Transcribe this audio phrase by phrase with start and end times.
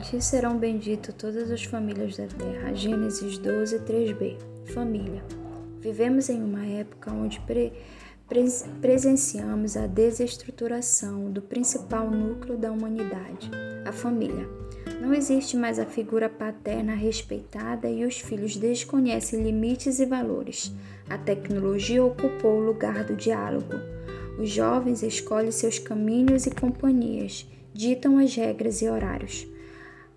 [0.00, 2.74] ti serão benditas todas as famílias da terra.
[2.74, 4.36] Gênesis 12, 3b.
[4.72, 5.22] Família.
[5.80, 7.72] Vivemos em uma época onde pre
[8.80, 13.50] presenciamos a desestruturação do principal núcleo da humanidade,
[13.84, 14.48] a família.
[15.00, 20.72] Não existe mais a figura paterna respeitada e os filhos desconhecem limites e valores.
[21.08, 23.74] A tecnologia ocupou o lugar do diálogo.
[24.38, 29.44] Os jovens escolhem seus caminhos e companhias, ditam as regras e horários.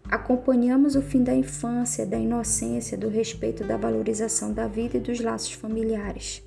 [0.09, 5.19] Acompanhamos o fim da infância, da inocência, do respeito, da valorização da vida e dos
[5.19, 6.43] laços familiares.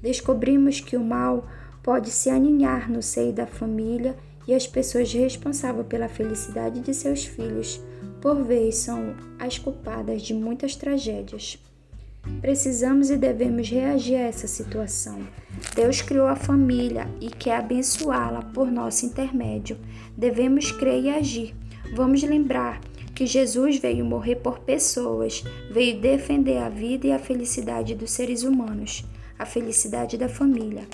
[0.00, 1.46] Descobrimos que o mal
[1.82, 7.24] pode se aninhar no seio da família e as pessoas responsáveis pela felicidade de seus
[7.24, 7.80] filhos,
[8.20, 11.58] por vezes, são as culpadas de muitas tragédias.
[12.40, 15.26] Precisamos e devemos reagir a essa situação.
[15.74, 19.76] Deus criou a família e quer abençoá-la por nosso intermédio.
[20.16, 21.54] Devemos crer e agir.
[21.96, 22.80] Vamos lembrar
[23.14, 28.42] que Jesus veio morrer por pessoas, veio defender a vida e a felicidade dos seres
[28.42, 29.04] humanos,
[29.38, 30.86] a felicidade da família.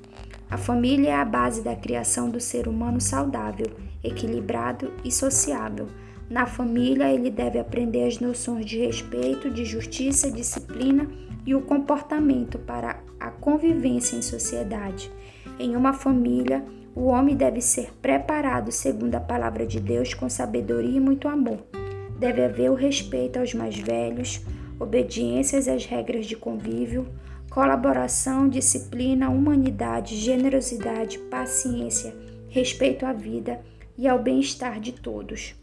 [0.51, 3.67] A família é a base da criação do ser humano saudável,
[4.03, 5.89] equilibrado e sociável.
[6.31, 11.09] Na família, ele deve aprender as noções de respeito, de justiça, disciplina
[11.45, 15.11] e o comportamento para a convivência em sociedade.
[15.59, 20.97] Em uma família, o homem deve ser preparado segundo a palavra de Deus com sabedoria
[20.97, 21.78] e muito amor.
[22.19, 24.41] Deve haver o respeito aos mais velhos,
[24.79, 27.07] obediência às regras de convívio,
[27.49, 32.15] colaboração, disciplina, humanidade, generosidade, paciência,
[32.49, 33.61] respeito à vida
[33.97, 35.55] e ao bem-estar de todos.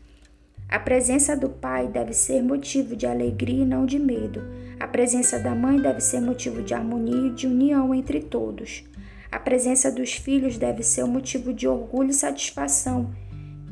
[0.67, 4.41] A presença do pai deve ser motivo de alegria e não de medo.
[4.79, 8.83] A presença da mãe deve ser motivo de harmonia e de união entre todos.
[9.31, 13.13] A presença dos filhos deve ser um motivo de orgulho e satisfação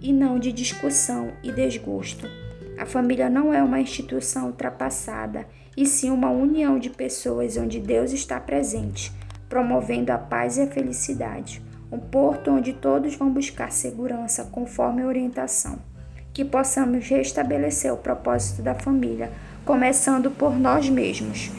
[0.02, 2.28] e não de discussão e desgosto.
[2.78, 5.46] A família não é uma instituição ultrapassada,
[5.76, 9.12] e sim uma união de pessoas onde Deus está presente,
[9.50, 11.62] promovendo a paz e a felicidade.
[11.92, 15.80] Um porto onde todos vão buscar segurança conforme a orientação.
[16.34, 19.32] Que possamos restabelecer o propósito da família,
[19.64, 21.52] começando por nós mesmos,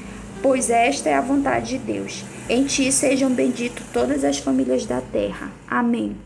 [0.43, 2.25] pois esta é a vontade de Deus.
[2.49, 5.51] Em ti sejam benditas todas as famílias da terra.
[5.69, 6.17] Amém.